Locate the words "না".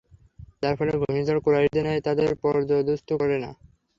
3.43-3.51